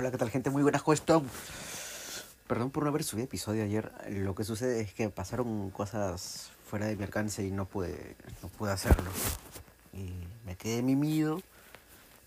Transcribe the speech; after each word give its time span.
Hola, 0.00 0.10
¿qué 0.10 0.16
tal 0.16 0.30
gente? 0.30 0.48
Muy 0.48 0.62
buenas, 0.62 0.82
¿cómo? 0.82 1.26
Perdón 2.46 2.70
por 2.70 2.84
no 2.84 2.88
haber 2.88 3.04
subido 3.04 3.26
episodio 3.26 3.64
ayer. 3.64 3.92
Lo 4.08 4.34
que 4.34 4.44
sucede 4.44 4.80
es 4.80 4.94
que 4.94 5.10
pasaron 5.10 5.68
cosas 5.68 6.52
fuera 6.64 6.86
de 6.86 6.96
mi 6.96 7.04
alcance 7.04 7.44
y 7.46 7.50
no 7.50 7.66
pude, 7.66 8.16
no 8.42 8.48
pude 8.48 8.72
hacerlo. 8.72 9.10
Y 9.92 10.14
me 10.46 10.56
quedé 10.56 10.80
mimido 10.80 11.42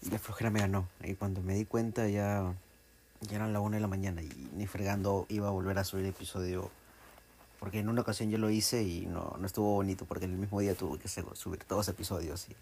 y 0.03 0.11
la 0.11 0.19
flojera 0.19 0.51
me 0.51 0.59
ganó. 0.59 0.87
Y 1.03 1.15
cuando 1.15 1.41
me 1.41 1.55
di 1.55 1.65
cuenta 1.65 2.07
ya, 2.07 2.53
ya 3.21 3.35
eran 3.37 3.53
la 3.53 3.59
una 3.59 3.77
de 3.77 3.81
la 3.81 3.87
mañana 3.87 4.21
y 4.21 4.51
ni 4.53 4.67
fregando 4.67 5.25
iba 5.29 5.47
a 5.47 5.51
volver 5.51 5.79
a 5.79 5.83
subir 5.83 6.05
episodio. 6.05 6.69
Porque 7.59 7.79
en 7.79 7.89
una 7.89 8.01
ocasión 8.01 8.29
yo 8.29 8.37
lo 8.37 8.51
hice 8.51 8.83
y 8.83 9.07
no, 9.07 9.35
no 9.39 9.47
estuvo 9.47 9.73
bonito 9.73 10.05
porque 10.05 10.25
el 10.25 10.33
mismo 10.33 10.59
día 10.59 10.75
tuve 10.75 10.99
que 10.99 11.07
subir 11.07 11.63
todos 11.63 11.87
los 11.87 11.87
episodios. 11.87 12.47
Y, 12.49 12.55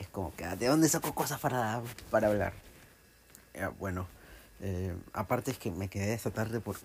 es 0.00 0.06
como 0.06 0.32
que, 0.36 0.46
¿de 0.46 0.68
dónde 0.68 0.88
saco 0.88 1.16
cosas 1.16 1.40
para, 1.40 1.82
para 2.12 2.28
hablar? 2.28 2.52
bueno, 3.78 4.06
eh, 4.62 4.94
aparte 5.12 5.50
es 5.50 5.58
que 5.58 5.70
me 5.70 5.88
quedé 5.88 6.12
esta 6.12 6.30
tarde 6.30 6.60
porque 6.60 6.82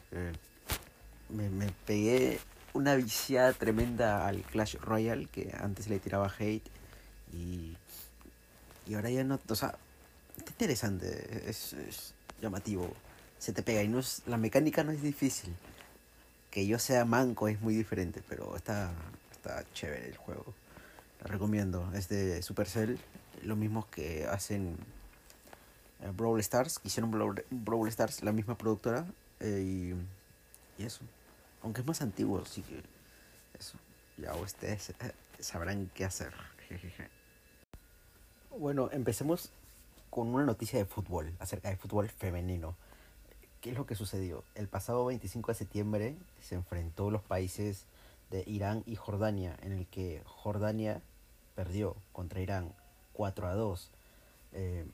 me, 1.29 1.49
me, 1.49 1.67
pegué 1.85 2.39
una 2.73 2.95
viciada 2.95 3.53
tremenda 3.53 4.27
al 4.27 4.41
Clash 4.43 4.75
Royale 4.75 5.27
que 5.27 5.53
antes 5.59 5.87
le 5.87 5.99
tiraba 5.99 6.31
hate 6.37 6.67
y, 7.33 7.75
y 8.87 8.93
ahora 8.93 9.09
ya 9.09 9.23
no, 9.23 9.39
o 9.47 9.55
sea, 9.55 9.75
está 10.37 10.51
interesante, 10.51 11.49
es, 11.49 11.73
es, 11.73 12.13
llamativo, 12.41 12.93
se 13.39 13.53
te 13.53 13.63
pega 13.63 13.83
y 13.83 13.87
no 13.87 13.99
es, 13.99 14.21
la 14.25 14.37
mecánica 14.37 14.83
no 14.83 14.91
es 14.91 15.01
difícil. 15.01 15.53
Que 16.51 16.65
yo 16.65 16.79
sea 16.79 17.03
manco 17.03 17.49
es 17.49 17.59
muy 17.61 17.75
diferente, 17.75 18.23
pero 18.29 18.55
está, 18.55 18.93
está 19.31 19.65
chévere 19.73 20.07
el 20.07 20.17
juego. 20.17 20.45
Lo 21.21 21.27
recomiendo, 21.27 21.91
es 21.93 22.07
de 22.07 22.41
Supercell, 22.41 22.97
lo 23.43 23.55
mismo 23.55 23.89
que 23.89 24.25
hacen 24.25 24.77
Brawl 26.11 26.39
Stars, 26.39 26.79
hicieron 26.83 27.11
Brawl, 27.11 27.87
Stars, 27.87 28.23
la 28.23 28.31
misma 28.31 28.57
productora, 28.57 29.05
eh, 29.39 29.61
y, 29.63 30.81
y, 30.81 30.85
eso. 30.85 31.01
Aunque 31.63 31.81
es 31.81 31.87
más 31.87 32.01
antiguo, 32.01 32.41
así 32.41 32.61
que 32.61 32.81
eso. 33.57 33.77
Ya 34.17 34.33
ustedes 34.35 34.91
eh, 34.91 35.11
sabrán 35.39 35.89
qué 35.93 36.05
hacer. 36.05 36.33
Bueno, 38.57 38.89
empecemos 38.91 39.51
con 40.09 40.33
una 40.33 40.45
noticia 40.45 40.79
de 40.79 40.85
fútbol, 40.85 41.33
acerca 41.39 41.69
de 41.69 41.75
fútbol 41.75 42.09
femenino. 42.09 42.75
¿Qué 43.59 43.71
es 43.71 43.77
lo 43.77 43.85
que 43.85 43.95
sucedió? 43.95 44.43
El 44.55 44.67
pasado 44.67 45.05
25 45.05 45.51
de 45.51 45.55
septiembre 45.55 46.15
se 46.39 46.55
enfrentó 46.55 47.11
los 47.11 47.21
países 47.21 47.85
de 48.31 48.43
Irán 48.47 48.83
y 48.85 48.95
Jordania, 48.95 49.57
en 49.61 49.73
el 49.73 49.87
que 49.87 50.21
Jordania 50.25 51.01
perdió 51.55 51.95
contra 52.13 52.39
Irán 52.39 52.73
4 53.13 53.47
a 53.47 53.53
2. 53.55 53.91
Eh, 54.53 54.85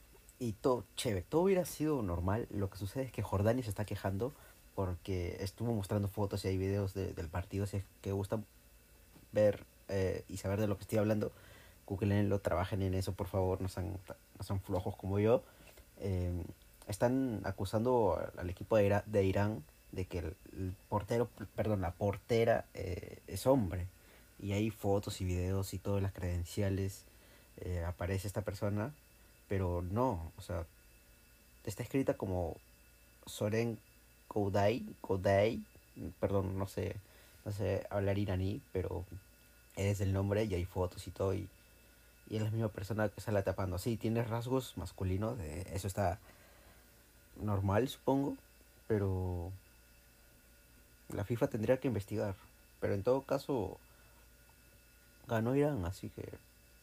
y 0.41 0.53
todo 0.53 0.85
chévere, 0.95 1.21
todo 1.21 1.41
hubiera 1.43 1.65
sido 1.65 2.01
normal. 2.01 2.47
Lo 2.49 2.71
que 2.71 2.79
sucede 2.79 3.03
es 3.03 3.11
que 3.11 3.21
Jordania 3.21 3.63
se 3.63 3.69
está 3.69 3.85
quejando 3.85 4.33
porque 4.73 5.37
estuvo 5.39 5.71
mostrando 5.71 6.07
fotos 6.07 6.43
y 6.43 6.47
hay 6.47 6.57
videos 6.57 6.95
del 6.95 7.27
partido. 7.29 7.67
Si 7.67 7.77
es 7.77 7.83
que 8.01 8.11
gustan 8.11 8.43
ver 9.31 9.63
eh, 9.87 10.25
y 10.27 10.37
saber 10.37 10.59
de 10.59 10.65
lo 10.65 10.77
que 10.77 10.81
estoy 10.81 10.97
hablando, 10.97 11.31
googleenlo, 11.85 12.39
trabajen 12.39 12.81
en 12.81 12.95
eso, 12.95 13.13
por 13.13 13.27
favor, 13.27 13.61
no 13.61 13.69
sean, 13.69 13.99
no 14.39 14.43
sean 14.43 14.59
flojos 14.61 14.95
como 14.95 15.19
yo. 15.19 15.43
Eh, 15.99 16.43
están 16.87 17.41
acusando 17.43 18.19
al 18.35 18.49
equipo 18.49 18.77
de, 18.77 18.99
de, 19.05 19.23
Irán 19.23 19.63
de 19.91 20.05
que 20.05 20.33
el, 20.53 20.75
portero, 20.89 21.29
perdón, 21.55 21.81
la 21.81 21.91
portera 21.91 22.65
eh, 22.73 23.19
es 23.27 23.45
hombre. 23.45 23.85
Y 24.39 24.53
hay 24.53 24.71
fotos 24.71 25.21
y 25.21 25.25
videos 25.25 25.75
y 25.75 25.77
todas 25.77 26.01
las 26.01 26.13
credenciales. 26.13 27.05
aparece 27.85 28.25
esta 28.25 28.41
persona 28.41 28.91
pero 29.51 29.83
no, 29.91 30.31
o 30.37 30.41
sea, 30.41 30.65
está 31.65 31.83
escrita 31.83 32.13
como 32.13 32.55
Soren 33.25 33.77
Kodai, 34.29 34.85
Kodai, 35.01 35.59
perdón, 36.21 36.57
no 36.57 36.67
sé, 36.67 36.95
no 37.43 37.51
sé 37.51 37.85
hablar 37.89 38.17
iraní, 38.17 38.61
pero 38.71 39.03
es 39.75 39.99
el 39.99 40.13
nombre 40.13 40.45
y 40.45 40.53
hay 40.53 40.63
fotos 40.63 41.05
y 41.05 41.11
todo 41.11 41.33
y, 41.33 41.49
y 42.29 42.37
es 42.37 42.43
la 42.43 42.49
misma 42.49 42.69
persona 42.69 43.09
que 43.09 43.19
sale 43.19 43.43
tapando. 43.43 43.77
Sí, 43.77 43.97
tiene 43.97 44.23
rasgos 44.23 44.77
masculinos, 44.77 45.37
eso 45.41 45.87
está 45.87 46.17
normal, 47.35 47.89
supongo, 47.89 48.37
pero 48.87 49.51
la 51.09 51.25
FIFA 51.25 51.49
tendría 51.49 51.77
que 51.77 51.89
investigar. 51.89 52.35
Pero 52.79 52.93
en 52.93 53.03
todo 53.03 53.23
caso, 53.23 53.77
ganó 55.27 55.57
Irán, 55.57 55.83
así 55.83 56.07
que 56.07 56.29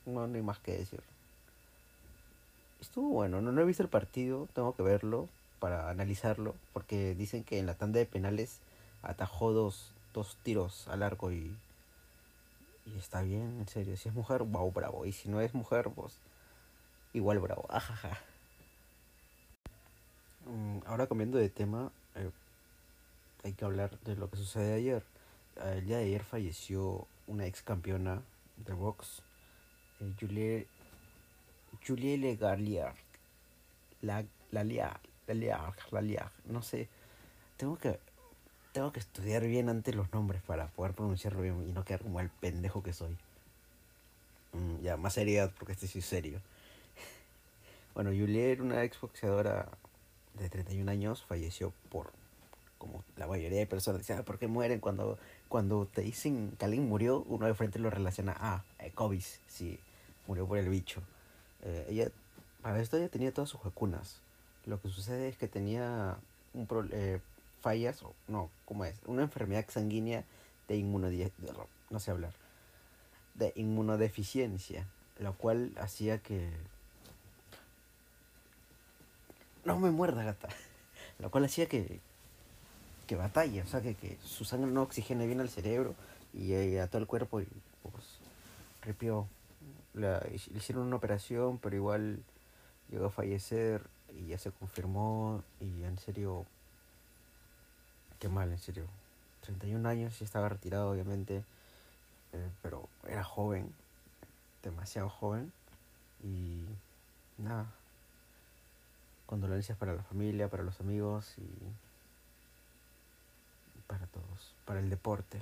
no 0.04 0.24
hay 0.24 0.42
más 0.42 0.58
que 0.58 0.72
decir 0.76 1.00
estuvo 2.80 3.08
bueno. 3.10 3.40
No, 3.40 3.52
no 3.52 3.60
he 3.60 3.64
visto 3.64 3.82
el 3.82 3.88
partido, 3.88 4.48
tengo 4.54 4.74
que 4.74 4.82
verlo 4.82 5.28
para 5.58 5.90
analizarlo, 5.90 6.54
porque 6.72 7.14
dicen 7.14 7.44
que 7.44 7.58
en 7.58 7.66
la 7.66 7.74
tanda 7.74 7.98
de 7.98 8.06
penales 8.06 8.60
atajó 9.02 9.52
dos, 9.52 9.92
dos 10.14 10.36
tiros 10.42 10.88
al 10.88 11.02
arco 11.02 11.32
y, 11.32 11.56
y 12.86 12.98
está 12.98 13.22
bien, 13.22 13.58
en 13.60 13.68
serio. 13.68 13.96
Si 13.96 14.08
es 14.08 14.14
mujer, 14.14 14.42
wow, 14.42 14.70
bravo. 14.72 15.06
Y 15.06 15.12
si 15.12 15.28
no 15.28 15.40
es 15.40 15.54
mujer, 15.54 15.90
pues 15.94 16.18
igual 17.12 17.38
bravo. 17.40 17.66
Ajaja. 17.70 18.18
Mm, 20.46 20.78
ahora 20.86 21.06
cambiando 21.06 21.38
de 21.38 21.48
tema, 21.48 21.90
eh, 22.14 22.30
hay 23.44 23.52
que 23.52 23.64
hablar 23.64 23.98
de 24.00 24.16
lo 24.16 24.30
que 24.30 24.36
sucede 24.36 24.74
ayer. 24.74 25.02
El 25.62 25.86
día 25.86 25.98
de 25.98 26.04
ayer 26.04 26.22
falleció 26.22 27.06
una 27.26 27.46
ex 27.46 27.62
campeona 27.62 28.22
de 28.56 28.72
box, 28.72 29.22
eh, 30.00 30.12
Julie 30.18 30.66
Julie 31.86 32.36
Garliard. 32.36 32.94
La, 34.02 34.24
la 34.52 34.64
Liard, 34.64 35.00
la 35.26 35.34
Liard, 35.34 35.74
la 35.90 36.32
no 36.46 36.62
sé. 36.62 36.88
Tengo 37.56 37.76
que, 37.78 37.98
tengo 38.72 38.92
que 38.92 39.00
estudiar 39.00 39.44
bien 39.46 39.68
antes 39.68 39.94
los 39.94 40.12
nombres 40.12 40.42
para 40.42 40.68
poder 40.68 40.94
pronunciarlo 40.94 41.42
bien 41.42 41.68
y 41.68 41.72
no 41.72 41.84
quedar 41.84 42.02
como 42.02 42.20
el 42.20 42.30
pendejo 42.30 42.82
que 42.82 42.92
soy. 42.92 43.16
Mm, 44.52 44.82
ya, 44.82 44.96
más 44.96 45.14
seriedad 45.14 45.52
porque 45.58 45.72
este 45.72 45.86
sí 45.86 46.00
es 46.00 46.06
serio. 46.06 46.40
Bueno, 47.94 48.10
Julie 48.10 48.52
era 48.52 48.62
una 48.62 48.84
exboxeadora 48.84 49.68
de 50.34 50.48
31 50.48 50.88
años, 50.88 51.24
falleció 51.24 51.72
por, 51.90 52.12
como 52.78 53.02
la 53.16 53.26
mayoría 53.26 53.58
de 53.58 53.66
personas 53.66 54.02
dicen, 54.02 54.18
ah, 54.18 54.24
¿por 54.24 54.38
qué 54.38 54.46
mueren? 54.46 54.78
Cuando, 54.78 55.18
cuando 55.48 55.86
te 55.86 56.02
dicen 56.02 56.52
que 56.56 56.66
murió, 56.68 57.24
uno 57.26 57.46
de 57.46 57.54
frente 57.54 57.80
lo 57.80 57.90
relaciona 57.90 58.32
a 58.38 58.54
ah, 58.54 58.64
eh, 58.78 58.92
COVID, 58.92 59.24
sí, 59.48 59.80
murió 60.28 60.46
por 60.46 60.58
el 60.58 60.68
bicho. 60.68 61.02
Eh, 61.64 61.86
ella, 61.88 62.08
para 62.62 62.80
esto 62.80 62.96
ella 62.96 63.08
tenía 63.08 63.32
todas 63.32 63.50
sus 63.50 63.62
vacunas. 63.62 64.20
Lo 64.66 64.80
que 64.80 64.88
sucede 64.88 65.28
es 65.28 65.36
que 65.36 65.48
tenía 65.48 66.16
un 66.54 66.68
eh, 66.92 67.20
fallas, 67.60 68.02
no, 68.26 68.50
¿cómo 68.64 68.84
es? 68.84 68.96
Una 69.06 69.22
enfermedad 69.22 69.64
sanguínea 69.68 70.24
de 70.68 70.76
inmunodeficiencia, 70.76 71.54
no 71.90 72.00
sé 72.00 72.10
hablar, 72.10 72.32
de 73.34 73.52
inmunodeficiencia, 73.56 74.86
lo 75.18 75.34
cual 75.34 75.72
hacía 75.80 76.18
que... 76.18 76.50
No 79.64 79.78
me 79.78 79.90
muerda, 79.90 80.22
gata. 80.22 80.48
Lo 81.18 81.30
cual 81.32 81.44
hacía 81.44 81.66
que, 81.66 81.98
que 83.08 83.16
batalla, 83.16 83.64
o 83.64 83.66
sea, 83.66 83.82
que, 83.82 83.96
que 83.96 84.16
su 84.24 84.44
sangre 84.44 84.70
no 84.70 84.82
oxigene 84.82 85.26
bien 85.26 85.40
al 85.40 85.50
cerebro 85.50 85.94
y 86.32 86.52
eh, 86.52 86.80
a 86.80 86.86
todo 86.86 87.00
el 87.00 87.08
cuerpo 87.08 87.40
y 87.40 87.46
pues 87.82 88.04
ripió 88.82 89.26
le 89.98 90.18
hicieron 90.54 90.86
una 90.86 90.96
operación, 90.96 91.58
pero 91.58 91.76
igual 91.76 92.22
llegó 92.90 93.06
a 93.06 93.10
fallecer 93.10 93.82
y 94.16 94.28
ya 94.28 94.38
se 94.38 94.50
confirmó 94.50 95.42
y 95.60 95.82
en 95.84 95.98
serio, 95.98 96.46
qué 98.18 98.28
mal, 98.28 98.50
en 98.50 98.58
serio. 98.58 98.84
31 99.42 99.88
años 99.88 100.20
y 100.20 100.24
estaba 100.24 100.48
retirado 100.48 100.90
obviamente, 100.90 101.42
eh, 102.32 102.50
pero 102.62 102.88
era 103.06 103.24
joven, 103.24 103.72
demasiado 104.62 105.08
joven 105.08 105.52
y 106.22 106.64
nada, 107.38 107.66
condolencias 109.26 109.78
para 109.78 109.94
la 109.94 110.02
familia, 110.02 110.48
para 110.48 110.64
los 110.64 110.80
amigos 110.80 111.34
y 111.38 111.48
para 113.86 114.06
todos, 114.06 114.54
para 114.66 114.80
el 114.80 114.90
deporte. 114.90 115.40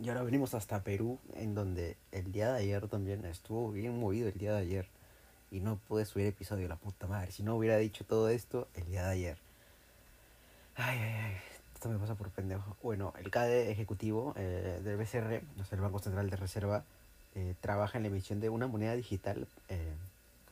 Y 0.00 0.08
ahora 0.08 0.22
venimos 0.22 0.54
hasta 0.54 0.84
Perú, 0.84 1.18
en 1.34 1.54
donde 1.54 1.96
el 2.12 2.30
día 2.30 2.52
de 2.52 2.60
ayer 2.60 2.86
también 2.86 3.24
estuvo 3.24 3.72
bien 3.72 3.98
movido 3.98 4.28
el 4.28 4.38
día 4.38 4.52
de 4.52 4.60
ayer. 4.60 4.86
Y 5.50 5.58
no 5.58 5.76
pude 5.88 6.04
subir 6.04 6.26
episodio, 6.26 6.68
la 6.68 6.76
puta 6.76 7.08
madre. 7.08 7.32
Si 7.32 7.42
no 7.42 7.56
hubiera 7.56 7.78
dicho 7.78 8.04
todo 8.04 8.28
esto 8.28 8.68
el 8.76 8.84
día 8.86 9.06
de 9.06 9.10
ayer. 9.10 9.38
Ay, 10.76 10.98
ay, 11.00 11.12
ay. 11.24 11.36
Esto 11.74 11.88
me 11.88 11.98
pasa 11.98 12.14
por 12.14 12.30
pendejo. 12.30 12.76
Bueno, 12.80 13.12
el 13.18 13.30
CADE 13.30 13.72
ejecutivo 13.72 14.34
eh, 14.36 14.80
del 14.84 14.96
BCR, 14.96 15.42
no 15.56 15.64
sé, 15.64 15.74
el 15.74 15.80
Banco 15.80 15.98
Central 15.98 16.30
de 16.30 16.36
Reserva, 16.36 16.84
eh, 17.34 17.54
trabaja 17.60 17.98
en 17.98 18.04
la 18.04 18.08
emisión 18.08 18.38
de 18.38 18.50
una 18.50 18.68
moneda 18.68 18.94
digital. 18.94 19.48
Eh, 19.68 19.94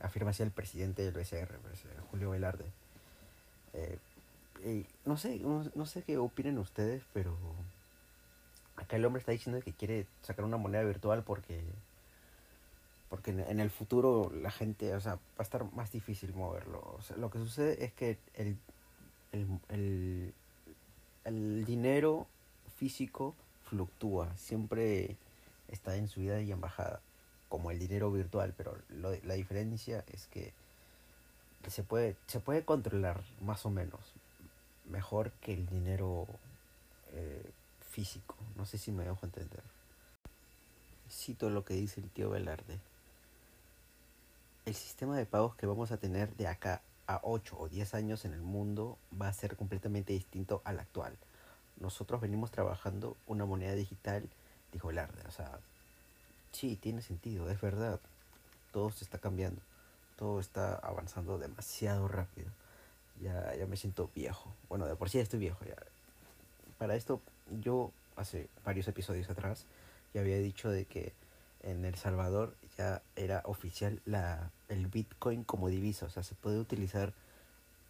afirma 0.01 0.31
así 0.31 0.43
el 0.43 0.51
presidente 0.51 1.03
del 1.03 1.13
BCR, 1.13 1.57
pues, 1.59 1.83
Julio 2.11 2.31
Velarde. 2.31 2.65
no 5.05 5.15
sé, 5.17 5.39
no 5.39 5.85
sé 5.85 6.01
qué 6.03 6.17
opinen 6.17 6.57
ustedes, 6.57 7.03
pero 7.13 7.37
acá 8.77 8.95
el 8.95 9.05
hombre 9.05 9.19
está 9.19 9.31
diciendo 9.31 9.61
que 9.61 9.73
quiere 9.73 10.07
sacar 10.21 10.45
una 10.45 10.57
moneda 10.57 10.83
virtual 10.83 11.23
porque 11.23 11.61
porque 13.09 13.31
en, 13.31 13.59
el 13.61 13.69
futuro 13.69 14.31
la 14.41 14.51
gente, 14.51 14.93
o 14.93 14.99
sea, 14.99 15.15
va 15.15 15.21
a 15.39 15.43
estar 15.43 15.71
más 15.73 15.93
difícil 15.93 16.33
moverlo. 16.33 16.99
Lo 17.15 17.29
que 17.29 17.37
sucede 17.39 17.85
es 17.85 17.93
que 17.93 18.17
el, 18.33 18.57
el, 19.69 20.33
el, 21.23 21.63
dinero 21.65 22.27
físico 22.75 23.33
fluctúa, 23.69 24.35
siempre 24.35 25.15
está 25.69 25.95
en 25.95 26.09
subida 26.09 26.41
y 26.41 26.51
en 26.51 26.59
bajada, 26.59 26.99
como 27.47 27.71
el 27.71 27.79
dinero 27.79 28.11
virtual, 28.11 28.53
pero 28.57 28.77
la 28.89 29.33
diferencia 29.35 30.03
es 30.11 30.27
que 30.27 30.51
se 31.67 31.83
puede, 31.83 32.17
se 32.27 32.41
puede 32.41 32.65
controlar 32.65 33.21
más 33.41 33.65
o 33.65 33.69
menos 33.69 34.01
mejor 34.89 35.31
que 35.41 35.53
el 35.53 35.65
dinero 35.65 36.27
eh, 37.13 37.51
físico. 37.97 38.35
No 38.55 38.67
sé 38.67 38.77
si 38.77 38.91
me 38.91 39.03
dejo 39.03 39.25
entender. 39.25 39.63
Cito 41.09 41.49
lo 41.49 41.65
que 41.65 41.73
dice 41.73 41.99
el 41.99 42.11
tío 42.11 42.29
Velarde. 42.29 42.77
El 44.67 44.75
sistema 44.75 45.17
de 45.17 45.25
pagos 45.25 45.55
que 45.55 45.65
vamos 45.65 45.91
a 45.91 45.97
tener 45.97 46.35
de 46.35 46.45
acá 46.45 46.83
a 47.07 47.21
8 47.23 47.57
o 47.57 47.67
10 47.67 47.95
años 47.95 48.23
en 48.23 48.33
el 48.33 48.41
mundo 48.41 48.99
va 49.19 49.29
a 49.29 49.33
ser 49.33 49.55
completamente 49.55 50.13
distinto 50.13 50.61
al 50.63 50.77
actual. 50.79 51.17
Nosotros 51.79 52.21
venimos 52.21 52.51
trabajando 52.51 53.17
una 53.25 53.45
moneda 53.45 53.73
digital, 53.73 54.29
dijo 54.71 54.89
Velarde. 54.89 55.23
O 55.27 55.31
sea, 55.31 55.57
sí, 56.51 56.75
tiene 56.75 57.01
sentido, 57.01 57.49
es 57.49 57.59
verdad. 57.59 57.99
Todo 58.73 58.91
se 58.91 59.05
está 59.05 59.17
cambiando. 59.17 59.61
Todo 60.17 60.39
está 60.39 60.75
avanzando 60.75 61.39
demasiado 61.39 62.07
rápido. 62.07 62.51
Ya, 63.23 63.55
ya 63.55 63.65
me 63.65 63.75
siento 63.75 64.11
viejo. 64.13 64.53
Bueno, 64.69 64.85
de 64.85 64.95
por 64.95 65.09
sí 65.09 65.17
estoy 65.17 65.39
viejo 65.39 65.65
ya. 65.65 65.77
Para 66.77 66.95
esto, 66.95 67.23
yo 67.61 67.91
hace 68.15 68.47
varios 68.65 68.87
episodios 68.87 69.29
atrás 69.29 69.65
ya 70.13 70.21
había 70.21 70.37
dicho 70.37 70.69
de 70.69 70.85
que 70.85 71.13
en 71.63 71.85
El 71.85 71.95
Salvador 71.95 72.55
ya 72.77 73.01
era 73.15 73.41
oficial 73.45 74.01
la, 74.05 74.51
el 74.69 74.87
Bitcoin 74.87 75.43
como 75.43 75.69
divisa, 75.69 76.05
o 76.05 76.09
sea, 76.09 76.23
se 76.23 76.35
puede 76.35 76.59
utilizar 76.59 77.13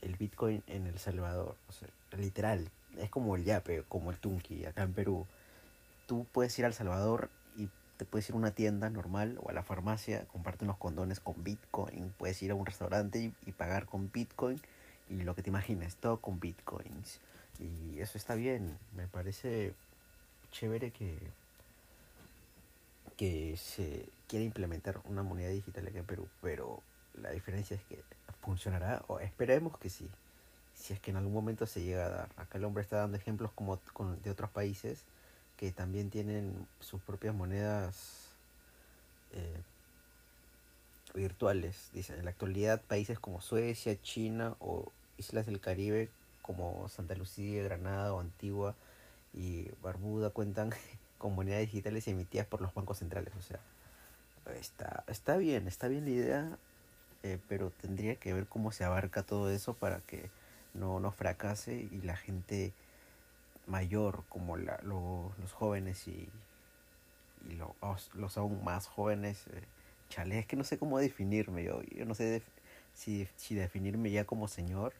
el 0.01 0.15
Bitcoin 0.15 0.63
en 0.67 0.87
El 0.87 0.99
Salvador, 0.99 1.55
o 1.69 1.71
sea, 1.71 1.87
literal, 2.17 2.69
es 2.97 3.09
como 3.09 3.35
el 3.35 3.43
yape, 3.43 3.83
como 3.87 4.11
el 4.11 4.17
tunki 4.17 4.65
acá 4.65 4.83
en 4.83 4.93
Perú. 4.93 5.25
Tú 6.07 6.25
puedes 6.31 6.57
ir 6.57 6.65
al 6.65 6.73
Salvador 6.73 7.29
y 7.55 7.69
te 7.97 8.05
puedes 8.05 8.29
ir 8.29 8.35
a 8.35 8.37
una 8.37 8.51
tienda 8.51 8.89
normal 8.89 9.37
o 9.41 9.49
a 9.49 9.53
la 9.53 9.63
farmacia, 9.63 10.25
comprarte 10.25 10.65
unos 10.65 10.77
condones 10.77 11.19
con 11.19 11.43
Bitcoin, 11.43 12.13
puedes 12.17 12.41
ir 12.41 12.51
a 12.51 12.55
un 12.55 12.65
restaurante 12.65 13.19
y, 13.19 13.33
y 13.45 13.51
pagar 13.51 13.85
con 13.85 14.11
Bitcoin 14.11 14.59
y 15.09 15.21
lo 15.21 15.35
que 15.35 15.43
te 15.43 15.49
imagines, 15.49 15.95
todo 15.97 16.17
con 16.17 16.39
Bitcoins. 16.39 17.19
Y 17.59 17.99
eso 17.99 18.17
está 18.17 18.35
bien, 18.35 18.77
me 18.95 19.07
parece 19.07 19.73
chévere 20.51 20.91
que 20.91 21.17
que 23.17 23.57
se 23.57 24.07
quiere 24.27 24.45
implementar 24.45 25.01
una 25.05 25.23
moneda 25.23 25.49
digital 25.49 25.87
aquí 25.87 25.97
en 25.97 26.05
Perú, 26.05 26.27
pero 26.41 26.81
la 27.15 27.31
diferencia 27.31 27.75
es 27.75 27.81
que 27.83 28.01
funcionará, 28.41 29.03
o 29.07 29.19
esperemos 29.19 29.77
que 29.79 29.89
sí, 29.89 30.07
si 30.75 30.93
es 30.93 30.99
que 30.99 31.11
en 31.11 31.17
algún 31.17 31.33
momento 31.33 31.65
se 31.65 31.81
llega 31.83 32.05
a 32.05 32.09
dar. 32.09 32.29
Acá 32.37 32.59
el 32.59 32.63
hombre 32.63 32.83
está 32.83 32.97
dando 32.97 33.17
ejemplos 33.17 33.51
como 33.53 33.79
con, 33.93 34.21
de 34.21 34.29
otros 34.29 34.51
países 34.51 35.03
que 35.57 35.71
también 35.71 36.11
tienen 36.11 36.67
sus 36.79 37.01
propias 37.01 37.33
monedas 37.33 38.29
eh, 39.33 39.61
virtuales. 41.15 41.89
Dice, 41.93 42.13
en 42.15 42.25
la 42.25 42.31
actualidad 42.31 42.79
países 42.81 43.17
como 43.17 43.41
Suecia, 43.41 43.99
China 44.03 44.55
o 44.59 44.91
islas 45.17 45.47
del 45.47 45.59
Caribe 45.59 46.09
como 46.47 46.87
Santa 46.87 47.13
Lucía, 47.13 47.61
Granada 47.61 48.13
o 48.13 48.21
Antigua 48.21 48.73
y 49.33 49.69
Barbuda 49.83 50.29
cuentan 50.29 50.71
con 51.19 51.35
monedas 51.35 51.61
digitales 51.61 52.07
emitidas 52.07 52.47
por 52.47 52.61
los 52.61 52.73
bancos 52.73 52.99
centrales. 52.99 53.33
O 53.35 53.41
sea, 53.41 53.59
está, 54.55 55.03
está 55.07 55.35
bien, 55.37 55.67
está 55.67 55.89
bien 55.89 56.05
la 56.05 56.11
idea, 56.11 56.57
eh, 57.23 57.37
pero 57.49 57.69
tendría 57.69 58.15
que 58.15 58.33
ver 58.33 58.47
cómo 58.47 58.71
se 58.71 58.85
abarca 58.85 59.23
todo 59.23 59.51
eso 59.51 59.73
para 59.73 59.99
que 59.99 60.29
no, 60.73 61.01
no 61.01 61.11
fracase 61.11 61.89
y 61.91 62.01
la 62.01 62.15
gente 62.15 62.73
mayor, 63.67 64.23
como 64.29 64.55
la, 64.55 64.79
los 64.83 65.51
jóvenes 65.51 66.07
y, 66.07 66.29
y 67.49 67.55
los, 67.55 68.15
los 68.15 68.37
aún 68.37 68.63
más 68.63 68.87
jóvenes, 68.87 69.45
eh, 69.47 69.63
chale, 70.07 70.39
es 70.39 70.45
que 70.45 70.55
no 70.55 70.63
sé 70.63 70.77
cómo 70.77 70.97
definirme 70.99 71.65
yo, 71.65 71.81
yo 71.83 72.05
no 72.05 72.15
sé 72.15 72.41
si, 72.93 73.27
si 73.35 73.55
definirme 73.55 74.09
ya 74.11 74.23
como 74.23 74.47
señor 74.47 74.93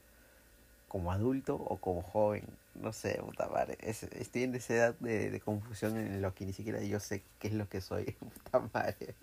como 0.88 1.12
adulto 1.12 1.54
o 1.54 1.76
como 1.76 2.02
joven. 2.02 2.44
No 2.74 2.92
sé, 2.92 3.20
puta 3.24 3.48
madre. 3.48 3.76
estoy 3.82 4.44
en 4.44 4.54
esa 4.54 4.74
edad 4.74 4.94
de, 5.00 5.30
de, 5.30 5.40
confusión 5.40 5.96
en 5.96 6.22
lo 6.22 6.34
que 6.34 6.46
ni 6.46 6.52
siquiera 6.52 6.80
yo 6.82 7.00
sé 7.00 7.22
qué 7.40 7.48
es 7.48 7.54
lo 7.54 7.68
que 7.68 7.80
soy, 7.80 8.04
puta 8.44 8.60
madre. 8.72 9.14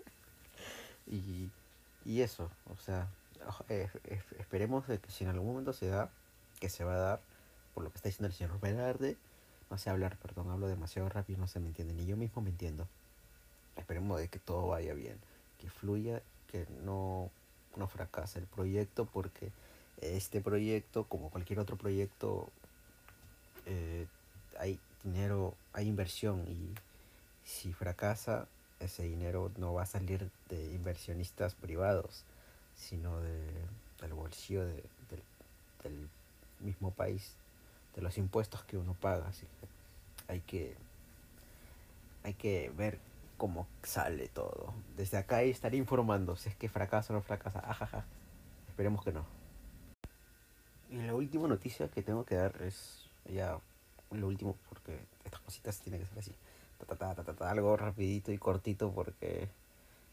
Y, 1.06 1.50
y 2.04 2.20
eso, 2.20 2.50
o 2.72 2.76
sea, 2.76 3.08
eh, 3.68 3.88
esperemos 4.38 4.84
que 4.86 5.00
si 5.08 5.24
en 5.24 5.30
algún 5.30 5.48
momento 5.48 5.72
se 5.72 5.88
da, 5.88 6.10
que 6.60 6.68
se 6.68 6.84
va 6.84 6.94
a 6.94 6.98
dar, 6.98 7.20
por 7.74 7.84
lo 7.84 7.90
que 7.90 7.96
está 7.96 8.08
diciendo 8.08 8.28
el 8.28 8.34
señor 8.34 8.60
Velarde, 8.60 9.16
no 9.70 9.78
sé 9.78 9.90
hablar, 9.90 10.16
perdón, 10.16 10.50
hablo 10.50 10.68
demasiado 10.68 11.08
rápido, 11.08 11.38
no 11.38 11.46
se 11.46 11.60
me 11.60 11.68
entiende, 11.68 11.94
ni 11.94 12.06
yo 12.06 12.16
mismo 12.16 12.42
me 12.42 12.50
entiendo. 12.50 12.86
Esperemos 13.76 14.18
de 14.18 14.28
que 14.28 14.38
todo 14.38 14.68
vaya 14.68 14.94
bien, 14.94 15.18
que 15.58 15.68
fluya, 15.68 16.22
que 16.50 16.66
no, 16.84 17.30
no 17.76 17.88
fracase 17.88 18.38
el 18.38 18.46
proyecto, 18.46 19.06
porque 19.06 19.50
este 20.00 20.40
proyecto, 20.40 21.04
como 21.04 21.30
cualquier 21.30 21.58
otro 21.58 21.76
proyecto, 21.76 22.48
eh, 23.66 24.06
hay 24.58 24.78
dinero, 25.04 25.54
hay 25.72 25.88
inversión 25.88 26.44
y 26.48 26.74
si 27.44 27.72
fracasa, 27.72 28.46
ese 28.80 29.04
dinero 29.04 29.50
no 29.56 29.72
va 29.74 29.82
a 29.82 29.86
salir 29.86 30.30
de 30.48 30.74
inversionistas 30.74 31.54
privados, 31.54 32.24
sino 32.76 33.20
de, 33.20 33.46
del 34.00 34.12
bolsillo 34.14 34.64
de, 34.66 34.82
del, 35.82 36.08
mismo 36.58 36.90
país, 36.90 37.34
de 37.94 38.02
los 38.02 38.16
impuestos 38.18 38.64
que 38.64 38.76
uno 38.76 38.94
paga. 38.94 39.28
Así 39.28 39.46
que 39.60 40.32
hay 40.32 40.40
que, 40.40 40.74
hay 42.24 42.34
que 42.34 42.72
ver 42.76 42.98
cómo 43.36 43.66
sale 43.82 44.28
todo. 44.28 44.72
Desde 44.96 45.18
acá 45.18 45.44
y 45.44 45.50
estar 45.50 45.74
informando 45.74 46.34
si 46.36 46.48
es 46.48 46.56
que 46.56 46.68
fracasa 46.68 47.12
o 47.12 47.16
no 47.16 47.22
fracasa. 47.22 47.60
Ajaja. 47.60 48.04
Esperemos 48.68 49.04
que 49.04 49.12
no. 49.12 49.24
Y 50.96 51.02
la 51.02 51.14
última 51.14 51.46
noticia 51.46 51.88
que 51.88 52.02
tengo 52.02 52.24
que 52.24 52.36
dar 52.36 52.54
es 52.62 53.04
ya 53.30 53.58
lo 54.12 54.26
último 54.28 54.56
porque 54.70 54.98
estas 55.24 55.42
cositas 55.42 55.78
tienen 55.80 56.00
que 56.00 56.06
ser 56.06 56.18
así. 56.20 56.32
algo 57.40 57.76
rapidito 57.76 58.32
y 58.32 58.38
cortito 58.38 58.90
porque 58.92 59.46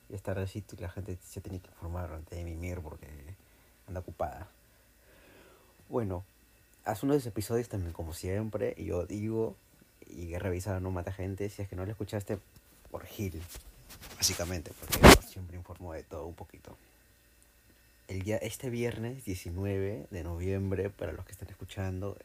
ya 0.10 0.16
está 0.18 0.34
recito 0.34 0.76
y 0.76 0.82
la 0.82 0.90
gente 0.90 1.18
se 1.24 1.40
tiene 1.40 1.60
que 1.62 1.70
informar 1.70 2.12
antes 2.12 2.38
de 2.38 2.44
mimir 2.44 2.82
porque 2.82 3.08
anda 3.88 4.02
ocupada. 4.02 4.50
Bueno, 5.88 6.25
hace 6.84 7.06
unos 7.06 7.25
episodios 7.25 7.70
también 7.70 7.94
como 7.94 8.13
siempre 8.13 8.75
yo 8.78 9.06
digo 9.06 9.56
y 10.06 10.34
he 10.34 10.40
revisado 10.40 10.82
no 10.82 10.92
mata 10.92 11.13
gente 11.13 11.50
si 11.50 11.62
es 11.62 11.70
que 11.70 11.78
no 11.78 11.86
lo 11.86 11.92
escuchaste 11.92 12.40
por 12.92 13.06
Gil 13.06 13.42
básicamente 14.18 14.74
porque 14.78 15.22
siempre 15.22 15.56
informo 15.56 15.94
de 15.94 16.04
todo 16.04 16.25
un 16.25 16.36
poquito 16.36 16.75
el 18.13 18.22
día, 18.22 18.38
este 18.38 18.70
viernes 18.70 19.25
19 19.25 20.08
de 20.12 20.24
noviembre, 20.24 20.91
para 20.91 21.13
los 21.13 21.25
que 21.25 21.32
están 21.32 21.50
escuchando, 21.50 22.15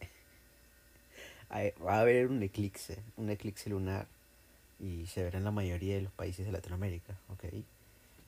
va 1.50 1.94
a 1.94 2.00
haber 2.00 2.26
un 2.26 2.42
eclipse, 2.42 2.98
un 3.16 3.30
eclipse 3.30 3.70
lunar, 3.70 4.06
y 4.78 5.06
se 5.06 5.22
verá 5.24 5.38
en 5.38 5.44
la 5.44 5.50
mayoría 5.50 5.94
de 5.94 6.02
los 6.02 6.12
países 6.12 6.44
de 6.44 6.52
Latinoamérica, 6.52 7.16
¿ok? 7.30 7.44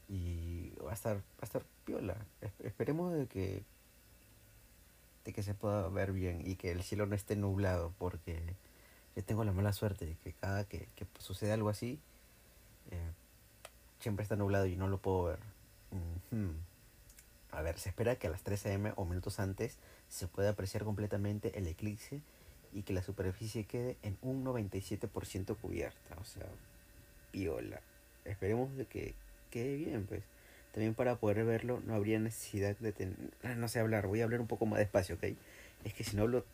Y 0.09 0.73
va 0.85 0.93
a 0.93 0.95
estar, 0.95 1.17
va 1.17 1.43
a 1.43 1.45
estar 1.45 1.63
piola. 1.85 2.17
Esperemos 2.65 3.13
de 3.13 3.27
que, 3.27 3.63
de 5.27 5.33
que 5.35 5.43
se 5.43 5.53
pueda 5.53 5.89
ver 5.89 6.13
bien 6.13 6.43
y 6.45 6.57
que 6.57 6.73
el 6.73 6.83
cielo 6.83 7.05
no 7.05 7.15
esté 7.15 7.37
nublado, 7.37 7.93
porque 7.99 8.41
yo 9.15 9.23
tengo 9.23 9.45
la 9.45 9.53
mala 9.53 9.75
suerte 9.75 10.07
de 10.07 10.15
que 10.25 10.33
cada 10.33 10.65
que, 10.65 10.89
que 10.97 11.07
sucede 11.19 11.53
algo 11.53 11.69
así, 11.69 12.01
eh, 12.91 13.11
siempre 14.01 14.23
está 14.23 14.37
nublado 14.37 14.65
y 14.65 14.75
no 14.77 14.89
lo 14.89 14.97
puedo 14.97 15.25
ver. 15.25 15.39
A 17.53 17.63
ver, 17.63 17.79
se 17.79 17.89
espera 17.89 18.17
que 18.17 18.27
a 18.27 18.31
las 18.31 18.43
3 18.43 18.67
am 18.67 18.93
o 18.97 19.05
minutos 19.05 19.41
antes 19.41 19.77
se 20.09 20.29
pueda 20.29 20.51
apreciar 20.51 20.85
completamente 20.85 21.59
el 21.59 21.67
eclipse 21.67 22.21
y 22.73 22.83
que 22.83 22.93
la 22.93 23.03
superficie 23.03 23.65
quede 23.65 23.97
en 24.03 24.17
un 24.23 24.45
97% 24.45 25.57
cubierta. 25.57 26.17
O 26.21 26.25
sea, 26.25 26.47
piola. 27.33 27.81
Esperemos 28.25 28.77
de 28.77 28.87
que 28.87 29.15
quede 29.51 29.77
bien, 29.77 30.07
pues. 30.07 30.23
También 30.73 30.95
para 30.95 31.17
poder 31.17 31.45
verlo 31.45 31.83
no 31.85 31.95
habría 31.95 32.21
necesidad 32.21 32.77
de 32.77 32.93
tener... 32.93 33.17
Ah, 33.43 33.55
no 33.57 33.67
sé 33.67 33.81
hablar, 33.81 34.07
voy 34.07 34.21
a 34.21 34.25
hablar 34.25 34.41
un 34.41 34.47
poco 34.47 34.67
más 34.67 34.79
despacio, 34.79 35.17
¿ok? 35.17 35.25
Es 35.85 35.95
que 35.95 36.05
si 36.05 36.15
no 36.15 36.23
hablo 36.23 36.45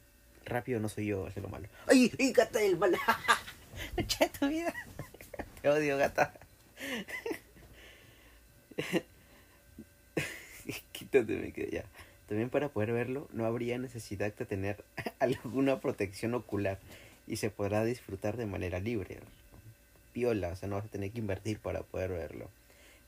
rápido 0.47 0.81
no 0.81 0.89
soy 0.89 1.07
yo, 1.07 1.29
es 1.29 1.37
lo 1.37 1.49
malo. 1.49 1.69
¡Ay! 1.87 2.11
¡Ay, 2.19 2.33
gata 2.33 2.59
del 2.59 2.79
mal! 2.79 2.97
¡Echa 3.97 4.29
tu 4.33 4.49
vida! 4.49 4.73
Te 5.61 5.69
odio, 5.69 5.99
gata. 5.99 6.33
Quítate, 10.93 11.53
que 11.53 11.71
ya. 11.71 11.85
También 12.29 12.51
para 12.51 12.69
poder 12.69 12.93
verlo 12.93 13.29
no 13.33 13.47
habría 13.47 13.79
necesidad 13.79 14.35
de 14.35 14.47
tener 14.47 14.85
alguna 15.21 15.81
protección 15.81 16.35
ocular 16.35 16.79
y 17.27 17.37
se 17.37 17.51
podrá 17.51 17.85
disfrutar 17.85 18.37
de 18.37 18.47
manera 18.47 18.81
libre. 18.81 19.21
Piola, 20.13 20.49
o 20.49 20.57
sea, 20.57 20.69
no 20.69 20.77
vas 20.77 20.87
a 20.87 20.89
tener 20.89 21.11
que 21.13 21.21
invertir 21.21 21.59
para 21.59 21.83
poder 21.83 22.11
verlo. 22.11 22.49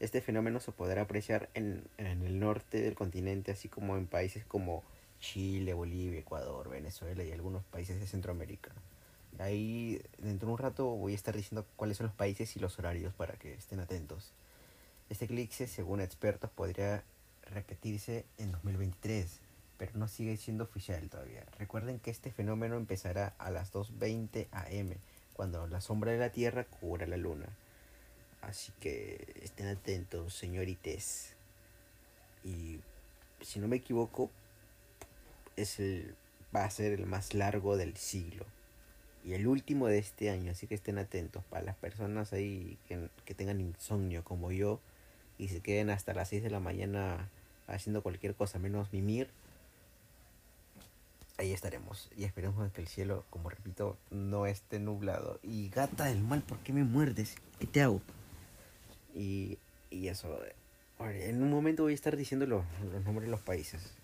Este 0.01 0.21
fenómeno 0.21 0.61
se 0.61 0.71
podrá 0.71 1.03
apreciar 1.03 1.49
en, 1.55 1.83
en 1.97 2.23
el 2.23 2.39
norte 2.39 2.81
del 2.81 2.95
continente, 2.95 3.51
así 3.51 3.69
como 3.69 3.97
en 3.97 4.07
países 4.07 4.45
como 4.45 4.85
Chile, 5.21 5.73
Bolivia, 5.75 6.21
Ecuador, 6.21 6.69
Venezuela 6.69 7.25
y 7.25 7.33
algunos 7.33 7.65
países 7.65 7.99
de 7.99 8.07
Centroamérica. 8.07 8.71
Ahí 9.39 10.01
dentro 10.19 10.49
de 10.49 10.53
un 10.53 10.59
rato 10.59 10.87
voy 10.87 11.13
a 11.13 11.17
estar 11.17 11.35
diciendo 11.35 11.67
cuáles 11.77 11.97
son 11.97 12.07
los 12.07 12.15
países 12.15 12.57
y 12.57 12.61
los 12.61 12.79
horarios 12.79 13.13
para 13.15 13.35
que 13.35 13.55
estén 13.55 13.81
atentos. 13.81 14.33
Este 15.11 15.25
eclipse, 15.25 15.67
según 15.67 16.01
expertos, 16.01 16.51
podría 16.51 17.03
repetirse 17.51 18.25
en 18.39 18.53
2023, 18.53 19.41
pero 19.79 19.93
no 19.95 20.09
sigue 20.09 20.37
siendo 20.37 20.65
oficial 20.65 21.09
todavía. 21.09 21.45
Recuerden 21.59 21.99
que 21.99 22.11
este 22.11 22.31
fenómeno 22.31 22.77
empezará 22.77 23.35
a 23.39 23.51
las 23.51 23.73
2.20 23.73 24.49
am, 24.53 24.95
cuando 25.35 25.67
la 25.67 25.81
sombra 25.81 26.13
de 26.13 26.19
la 26.19 26.31
Tierra 26.31 26.65
cubra 26.65 27.07
la 27.07 27.17
Luna. 27.17 27.47
Así 28.41 28.73
que 28.81 29.41
estén 29.43 29.69
atentos, 29.69 30.35
señorites. 30.35 31.35
Y 32.45 32.81
si 33.41 33.61
no 33.61 33.69
me 33.69 33.77
equivoco, 33.77 34.31
es 35.57 35.81
el, 35.81 36.15
va 36.55 36.65
a 36.65 36.71
ser 36.71 36.93
el 36.93 37.07
más 37.07 37.35
largo 37.35 37.77
del 37.77 37.97
siglo. 37.97 38.47
Y 39.25 39.35
el 39.35 39.47
último 39.47 39.89
de 39.89 39.99
este 39.99 40.31
año, 40.31 40.53
así 40.53 40.67
que 40.67 40.75
estén 40.75 40.99
atentos. 40.99 41.45
Para 41.45 41.65
las 41.65 41.77
personas 41.77 42.33
ahí 42.33 42.79
que, 42.87 43.09
que 43.25 43.35
tengan 43.35 43.61
insomnio 43.61 44.25
como 44.25 44.53
yo 44.53 44.81
y 45.37 45.49
se 45.49 45.61
queden 45.61 45.91
hasta 45.91 46.15
las 46.15 46.29
6 46.29 46.43
de 46.43 46.51
la 46.51 46.61
mañana 46.61 47.29
haciendo 47.69 48.03
cualquier 48.03 48.35
cosa 48.35 48.59
menos 48.59 48.93
mimir, 48.93 49.31
ahí 51.37 51.53
estaremos. 51.53 52.11
Y 52.17 52.25
esperemos 52.25 52.71
que 52.73 52.81
el 52.81 52.89
cielo, 52.89 53.25
como 53.31 53.49
repito, 53.49 53.97
no 54.11 54.47
esté 54.47 54.79
nublado. 54.79 55.39
Y 55.43 55.69
gata 55.69 56.07
del 56.07 56.23
mal, 56.23 56.43
¿por 56.43 56.59
qué 56.59 56.73
me 56.73 56.85
muerdes? 56.85 57.37
¿Qué 57.59 57.67
te 57.67 57.83
hago? 57.83 58.03
Y, 59.15 59.59
y 59.91 60.09
eso. 60.09 60.41
En 60.99 61.43
un 61.43 61.51
momento 61.51 61.85
voy 61.85 61.93
a 61.93 61.95
estar 61.95 62.17
diciendo 62.17 62.47
los, 62.47 62.65
los 62.93 63.05
nombres 63.05 63.27
de 63.27 63.31
los 63.31 63.41
países. 63.41 63.95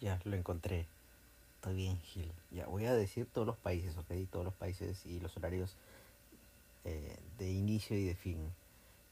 Ya, 0.00 0.20
lo 0.24 0.36
encontré. 0.36 0.86
Está 1.56 1.70
bien, 1.70 1.98
Gil. 2.02 2.30
Ya, 2.50 2.66
voy 2.66 2.84
a 2.84 2.94
decir 2.94 3.26
todos 3.26 3.46
los 3.46 3.56
países, 3.56 3.96
¿ok? 3.96 4.12
Todos 4.30 4.44
los 4.44 4.54
países 4.54 5.04
y 5.06 5.18
los 5.18 5.36
horarios 5.36 5.76
eh, 6.84 7.16
de 7.38 7.50
inicio 7.50 7.96
y 7.96 8.04
de 8.04 8.14
fin. 8.14 8.38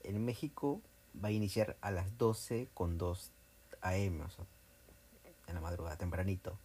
En 0.05 0.25
México 0.25 0.81
va 1.23 1.29
a 1.29 1.33
iniciar 1.33 1.77
a 1.81 1.91
las 1.91 2.17
12 2.19 2.69
con 2.75 2.99
2 2.99 3.31
am, 3.81 4.21
o 4.21 4.31
sea, 4.31 4.45
en 5.47 5.55
la 5.55 5.61
madrugada, 5.61 5.97
tempranito. 5.97 6.59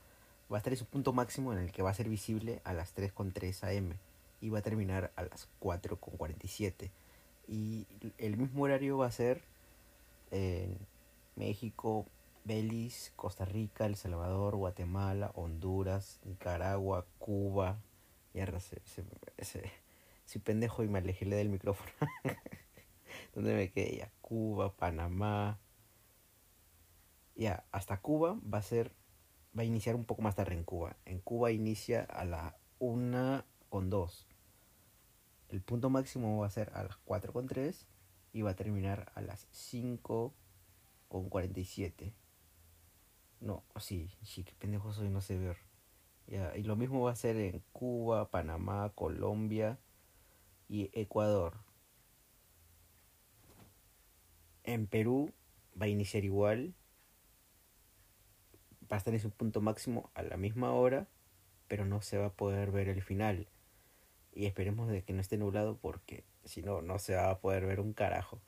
Va 0.51 0.57
a 0.57 0.59
estar 0.59 0.73
en 0.73 0.79
su 0.79 0.85
punto 0.85 1.13
máximo 1.13 1.53
en 1.53 1.59
el 1.59 1.71
que 1.71 1.83
va 1.83 1.91
a 1.91 1.93
ser 1.93 2.09
visible 2.09 2.61
a 2.63 2.73
las 2.73 2.93
3 2.93 3.13
con 3.13 3.31
3 3.31 3.63
am 3.63 3.93
y 4.41 4.49
va 4.49 4.59
a 4.59 4.61
terminar 4.61 5.11
a 5.15 5.23
las 5.23 5.47
4 5.59 5.97
con 5.97 6.17
47. 6.17 6.91
Y 7.47 7.87
el 8.17 8.37
mismo 8.37 8.63
horario 8.63 8.97
va 8.97 9.07
a 9.07 9.11
ser 9.11 9.41
en 10.31 10.77
México, 11.35 12.05
Belice, 12.43 13.11
Costa 13.15 13.45
Rica, 13.45 13.85
El 13.85 13.95
Salvador, 13.95 14.55
Guatemala, 14.55 15.31
Honduras, 15.35 16.19
Nicaragua, 16.25 17.05
Cuba. 17.19 17.77
Y 18.33 18.39
se, 18.39 18.81
se, 19.43 19.71
soy 20.25 20.41
pendejo 20.41 20.83
y 20.83 20.87
me 20.87 20.99
alejé 20.99 21.25
del 21.25 21.49
micrófono. 21.49 21.91
¿Dónde 23.33 23.55
me 23.55 23.71
quedé? 23.71 23.97
Ya, 23.97 24.11
Cuba, 24.21 24.75
Panamá. 24.75 25.59
Ya, 27.35 27.65
hasta 27.71 28.01
Cuba 28.01 28.39
va 28.41 28.57
a 28.57 28.61
ser, 28.61 28.93
va 29.57 29.61
a 29.61 29.65
iniciar 29.65 29.95
un 29.95 30.05
poco 30.05 30.21
más 30.21 30.35
tarde 30.35 30.55
en 30.55 30.63
Cuba. 30.63 30.97
En 31.05 31.19
Cuba 31.19 31.51
inicia 31.51 32.03
a 32.03 32.25
la 32.25 32.57
1 32.79 33.43
con 33.69 33.89
2. 33.89 34.27
El 35.49 35.61
punto 35.61 35.89
máximo 35.89 36.39
va 36.39 36.47
a 36.47 36.51
ser 36.51 36.71
a 36.73 36.83
las 36.83 36.97
4 36.97 37.33
con 37.33 37.47
3 37.47 37.87
y 38.33 38.41
va 38.41 38.51
a 38.51 38.55
terminar 38.55 39.11
a 39.15 39.21
las 39.21 39.47
5 39.51 40.33
con 41.07 41.29
47. 41.29 42.13
No, 43.39 43.63
sí, 43.79 44.11
sí, 44.23 44.43
qué 44.43 44.53
pendejo 44.55 44.93
soy, 44.93 45.09
no 45.09 45.21
sé 45.21 45.37
ver. 45.37 45.57
Ya, 46.27 46.55
y 46.55 46.63
lo 46.63 46.75
mismo 46.75 47.01
va 47.01 47.11
a 47.11 47.15
ser 47.15 47.35
en 47.37 47.63
Cuba, 47.73 48.29
Panamá, 48.29 48.91
Colombia 48.95 49.79
y 50.69 50.89
Ecuador. 50.93 51.55
En 54.73 54.87
Perú 54.87 55.31
va 55.79 55.85
a 55.85 55.89
iniciar 55.89 56.23
igual. 56.23 56.73
Va 58.91 58.95
a 58.95 58.97
estar 58.97 59.13
en 59.13 59.19
su 59.19 59.29
punto 59.29 59.61
máximo 59.61 60.09
a 60.13 60.23
la 60.23 60.37
misma 60.37 60.71
hora, 60.71 61.07
pero 61.67 61.85
no 61.85 62.01
se 62.01 62.17
va 62.17 62.27
a 62.27 62.33
poder 62.33 62.71
ver 62.71 62.89
el 62.89 63.01
final. 63.01 63.47
Y 64.33 64.45
esperemos 64.45 64.89
de 64.89 65.03
que 65.03 65.13
no 65.13 65.21
esté 65.21 65.37
nublado 65.37 65.77
porque 65.77 66.23
si 66.45 66.61
no, 66.61 66.81
no 66.81 66.99
se 66.99 67.15
va 67.15 67.29
a 67.29 67.39
poder 67.39 67.65
ver 67.65 67.79
un 67.79 67.93
carajo. 67.93 68.39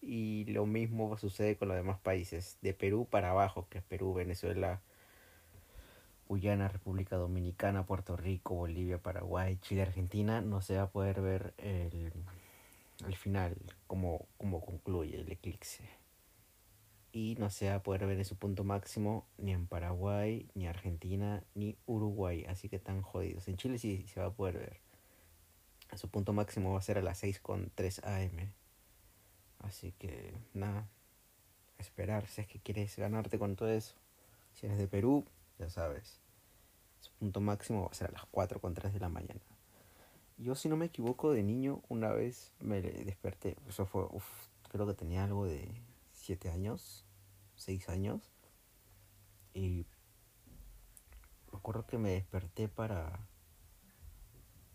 Y 0.00 0.44
lo 0.46 0.66
mismo 0.66 1.16
sucede 1.16 1.56
con 1.56 1.68
los 1.68 1.76
demás 1.76 2.00
países, 2.00 2.58
de 2.60 2.74
Perú 2.74 3.06
para 3.08 3.30
abajo, 3.30 3.66
que 3.70 3.78
es 3.78 3.84
Perú, 3.84 4.14
Venezuela, 4.14 4.80
Guyana, 6.28 6.68
República 6.68 7.16
Dominicana, 7.16 7.86
Puerto 7.86 8.16
Rico, 8.16 8.54
Bolivia, 8.54 8.98
Paraguay, 8.98 9.58
Chile, 9.60 9.82
Argentina, 9.82 10.40
no 10.40 10.60
se 10.60 10.76
va 10.76 10.84
a 10.84 10.90
poder 10.90 11.20
ver 11.20 11.54
el, 11.58 12.12
el 13.06 13.16
final, 13.16 13.56
como, 13.86 14.28
como 14.36 14.60
concluye 14.60 15.20
el 15.20 15.30
eclipse. 15.30 15.88
Y 17.12 17.36
no 17.38 17.50
se 17.50 17.68
va 17.68 17.76
a 17.76 17.82
poder 17.82 18.06
ver 18.06 18.18
en 18.18 18.24
su 18.24 18.36
punto 18.36 18.64
máximo 18.64 19.26
ni 19.36 19.52
en 19.52 19.66
Paraguay, 19.66 20.48
ni 20.54 20.66
Argentina, 20.66 21.44
ni 21.54 21.76
Uruguay. 21.84 22.44
Así 22.48 22.68
que 22.68 22.76
están 22.76 23.02
jodidos. 23.02 23.48
En 23.48 23.56
Chile 23.56 23.78
sí 23.78 24.06
se 24.08 24.20
va 24.20 24.26
a 24.26 24.32
poder 24.32 24.58
ver. 24.58 24.80
Su 25.94 26.08
punto 26.08 26.32
máximo 26.32 26.72
va 26.72 26.78
a 26.78 26.82
ser 26.82 26.96
a 26.96 27.02
las 27.02 27.22
6.3 27.22 28.00
am. 28.04 28.52
Así 29.58 29.92
que 29.92 30.34
nada, 30.54 30.88
esperar 31.78 32.26
si 32.26 32.40
es 32.40 32.46
que 32.46 32.60
quieres 32.60 32.96
ganarte 32.96 33.38
con 33.38 33.56
todo 33.56 33.68
eso. 33.68 33.94
Si 34.54 34.66
eres 34.66 34.78
de 34.78 34.88
Perú, 34.88 35.26
ya 35.58 35.68
sabes. 35.68 36.20
Su 37.00 37.12
punto 37.12 37.40
máximo 37.40 37.82
va 37.82 37.88
a 37.90 37.94
ser 37.94 38.08
a 38.08 38.12
las 38.12 38.26
4 38.26 38.60
con 38.60 38.74
3 38.74 38.92
de 38.92 39.00
la 39.00 39.08
mañana. 39.08 39.40
Yo, 40.42 40.56
si 40.56 40.68
no 40.68 40.76
me 40.76 40.86
equivoco, 40.86 41.30
de 41.30 41.44
niño, 41.44 41.82
una 41.88 42.10
vez 42.10 42.50
me 42.58 42.82
desperté. 42.82 43.56
Eso 43.68 43.86
fue, 43.86 44.08
uf, 44.10 44.24
creo 44.70 44.88
que 44.88 44.94
tenía 44.94 45.22
algo 45.22 45.46
de 45.46 45.68
7 46.14 46.50
años, 46.50 47.04
6 47.54 47.88
años. 47.88 48.32
Y 49.54 49.86
me 51.52 51.58
acuerdo 51.58 51.86
que 51.86 51.96
me 51.96 52.10
desperté 52.10 52.66
para, 52.66 53.20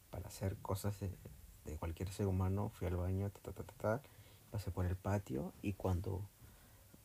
para 0.10 0.30
hacer 0.30 0.56
cosas 0.62 0.98
de, 1.02 1.12
cualquier 1.80 2.14
ser 2.14 2.28
humano. 2.28 2.70
Fui 2.70 2.88
al 2.88 2.96
baño, 2.96 3.30
ta, 3.30 3.52
ta, 3.52 3.64
ta, 3.64 3.74
ta, 3.78 4.02
pasé 4.52 4.72
por 4.72 4.86
el 4.86 4.96
patio 4.96 5.52
y 5.62 5.74
cuando 5.74 6.22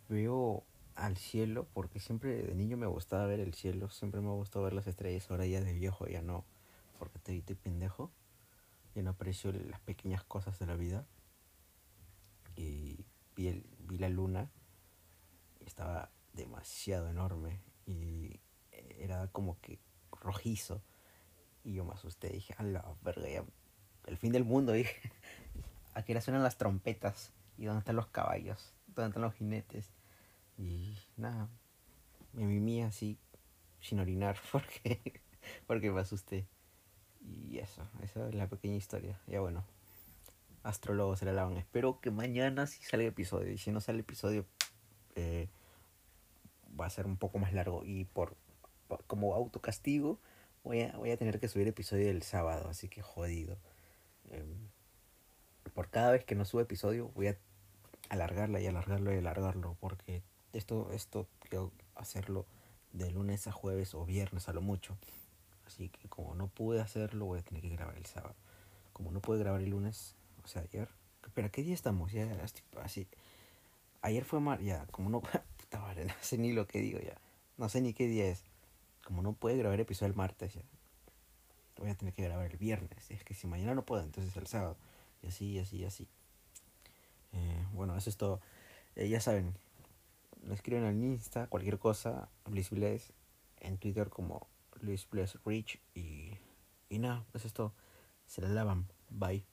veo 0.09 0.63
al 0.95 1.17
cielo, 1.17 1.67
porque 1.75 1.99
siempre 1.99 2.45
de 2.45 2.55
niño 2.55 2.77
me 2.77 2.87
gustaba 2.87 3.27
ver 3.27 3.41
el 3.41 3.55
cielo, 3.55 3.91
siempre 3.91 4.21
me 4.21 4.29
ha 4.29 4.35
gustado 4.35 4.65
ver 4.65 4.75
las 4.75 4.87
estrellas, 4.87 5.29
ahora 5.33 5.47
ya 5.47 5.61
de 5.61 5.73
viejo 5.73 6.07
ya 6.07 6.23
no, 6.23 6.45
porque 7.01 7.19
estoy, 7.19 7.39
estoy 7.39 7.57
pendejo, 7.57 8.13
no 9.01 9.11
aprecio 9.11 9.53
las 9.53 9.81
pequeñas 9.81 10.25
cosas 10.25 10.59
de 10.59 10.67
la 10.67 10.77
vida. 10.77 11.07
Y 12.57 13.07
vi, 13.35 13.49
el, 13.49 13.67
vi 13.79 13.97
la 13.97 14.11
luna, 14.11 14.51
estaba 15.61 16.11
demasiado 16.35 17.09
enorme 17.09 17.61
y 17.87 18.41
era 18.99 19.29
como 19.29 19.61
que 19.61 19.79
rojizo. 20.21 20.83
Y 21.65 21.75
yo 21.75 21.85
me 21.85 21.93
asusté, 21.95 22.29
dije, 22.29 22.55
a 22.59 22.63
la 22.63 22.85
verga, 23.03 23.29
ya, 23.29 23.45
el 24.07 24.17
fin 24.17 24.33
del 24.33 24.45
mundo, 24.45 24.73
dije. 24.73 25.01
Aquí 25.95 26.19
suenan 26.21 26.43
las 26.43 26.57
trompetas. 26.59 27.33
¿Y 27.59 27.67
dónde 27.67 27.81
están 27.81 27.97
los 27.97 28.09
caballos? 28.09 28.75
¿Dónde 28.87 29.09
están 29.09 29.23
los 29.23 29.35
jinetes? 29.35 29.91
Y 30.57 30.99
nada, 31.17 31.49
me 32.33 32.45
mimí 32.45 32.83
así, 32.83 33.19
sin 33.81 34.01
orinar, 34.01 34.37
porque, 34.53 35.23
porque 35.67 35.91
me 35.91 36.01
asusté. 36.01 36.47
Y 37.25 37.59
eso, 37.59 37.83
esa 38.03 38.29
es 38.29 38.35
la 38.35 38.49
pequeña 38.49 38.77
historia. 38.77 39.19
Ya 39.27 39.41
bueno, 39.41 39.65
astrólogos 40.63 41.19
se 41.19 41.25
la 41.25 41.33
lavan. 41.33 41.57
Espero 41.57 42.01
que 42.01 42.11
mañana 42.11 42.67
sí 42.67 42.83
salga 42.83 43.05
el 43.05 43.13
episodio. 43.13 43.53
Y 43.53 43.59
si 43.59 43.71
no 43.71 43.81
sale 43.81 43.97
el 43.97 44.01
episodio, 44.01 44.47
eh, 45.15 45.49
va 46.79 46.87
a 46.87 46.91
ser 46.91 47.07
un 47.07 47.17
poco 47.17 47.39
más 47.39 47.53
largo. 47.53 47.83
Y 47.85 48.05
por, 48.05 48.37
como 49.07 49.35
autocastigo, 49.35 50.19
voy 50.65 50.83
a, 50.83 50.97
voy 50.97 51.11
a 51.11 51.17
tener 51.17 51.41
que 51.41 51.49
subir 51.49 51.67
el 51.67 51.71
episodio 51.71 52.07
del 52.07 52.23
sábado. 52.23 52.69
Así 52.69 52.89
que 52.89 53.03
jodido. 53.03 53.59
Eh, 54.31 54.45
por 55.75 55.89
cada 55.89 56.13
vez 56.13 56.25
que 56.25 56.35
no 56.35 56.45
subo 56.45 56.61
episodio, 56.61 57.11
voy 57.15 57.29
a 57.29 57.39
alargarla 58.09 58.61
y 58.61 58.67
alargarlo 58.67 59.15
y 59.15 59.19
alargarlo. 59.19 59.77
Porque 59.81 60.23
esto, 60.53 60.93
esto 60.93 61.29
quiero 61.41 61.73
hacerlo 61.95 62.47
de 62.93 63.11
lunes 63.11 63.47
a 63.47 63.53
jueves 63.53 63.95
o 63.95 64.05
viernes 64.05 64.49
a 64.49 64.53
lo 64.53 64.61
mucho. 64.61 64.97
Así 65.67 65.89
que 65.89 66.09
como 66.09 66.35
no 66.35 66.49
pude 66.49 66.81
hacerlo, 66.81 67.27
voy 67.27 67.39
a 67.39 67.43
tener 67.43 67.63
que 67.63 67.71
grabar 67.71 67.97
el 67.97 68.07
sábado. 68.07 68.35
Como 68.93 69.11
no 69.11 69.21
pude 69.21 69.39
grabar 69.39 69.61
el 69.61 69.71
lunes, 69.71 70.17
o 70.45 70.49
sea, 70.49 70.63
ayer. 70.63 70.89
Espera, 71.25 71.49
¿qué 71.51 71.63
día 71.63 71.75
estamos? 71.75 72.13
Ya, 72.13 72.29
así. 72.83 73.07
Ayer 74.03 74.25
fue 74.25 74.41
mar, 74.41 74.61
ya, 74.61 74.87
como 74.87 75.09
no. 75.09 75.21
Puta 75.57 75.81
madre, 75.81 76.05
no 76.05 76.15
sé 76.21 76.39
ni 76.39 76.53
lo 76.53 76.67
que 76.67 76.81
digo 76.81 76.99
ya. 76.99 77.17
No 77.57 77.69
sé 77.69 77.81
ni 77.81 77.95
qué 77.95 78.07
día 78.07 78.27
es. 78.27 78.43
Como 79.05 79.23
no 79.23 79.33
puede 79.33 79.57
grabar 79.57 79.75
el 79.75 79.83
episodio 79.83 80.11
el 80.11 80.17
martes, 80.17 80.55
ya. 80.55 80.63
Voy 81.79 81.91
a 81.91 81.95
tener 81.95 82.15
que 82.15 82.23
grabar 82.23 82.51
el 82.51 82.59
viernes. 82.59 83.11
Es 83.11 83.25
que 83.25 83.35
si 83.35 83.47
mañana 83.47 83.75
no 83.75 83.85
puedo, 83.85 84.03
entonces 84.03 84.37
el 84.37 84.47
sábado. 84.47 84.77
Y 85.23 85.29
así, 85.29 85.47
y 85.53 85.59
así, 85.59 85.79
y 85.79 85.85
así. 85.85 86.09
bueno, 87.73 87.97
eso 87.97 88.11
es 88.11 88.17
todo. 88.17 88.41
Eh, 88.97 89.09
ya 89.09 89.21
saben, 89.21 89.55
me 90.43 90.55
escriben 90.55 90.85
al 90.85 90.97
Insta, 91.03 91.47
cualquier 91.47 91.79
cosa, 91.79 92.29
Bless, 92.45 93.13
en 93.61 93.79
Twitter 93.79 94.11
como 94.11 94.47
Luis 94.83 95.09
Bless 95.09 95.39
Rich 95.45 95.81
y, 95.95 96.39
y 96.89 96.99
nada, 96.99 97.25
es 97.33 97.53
todo. 97.53 97.75
Se 98.27 98.43
la 98.43 98.49
lavan. 98.49 98.89
Bye. 99.09 99.52